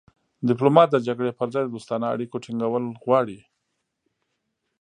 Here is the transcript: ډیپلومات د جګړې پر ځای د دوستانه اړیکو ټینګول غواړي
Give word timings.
ډیپلومات 0.47 0.87
د 0.91 0.97
جګړې 1.07 1.31
پر 1.39 1.47
ځای 1.53 1.63
د 1.65 1.69
دوستانه 1.75 2.05
اړیکو 2.13 2.41
ټینګول 2.43 2.83
غواړي 3.03 3.39